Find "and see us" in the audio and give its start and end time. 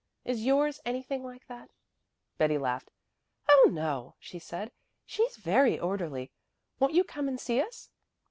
7.27-7.91